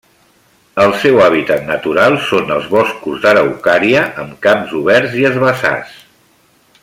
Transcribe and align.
El 0.83 0.93
seu 1.01 1.19
hàbitat 1.25 1.67
natural 1.67 2.17
són 2.29 2.55
els 2.55 2.65
boscos 2.71 3.21
d'araucària 3.27 4.03
amb 4.23 4.35
camps 4.47 4.75
oberts 4.83 5.17
i 5.23 5.29
herbassars. 5.31 5.95